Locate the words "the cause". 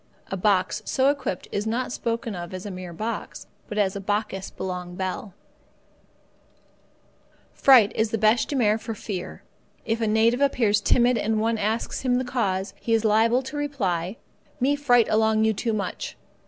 12.15-12.73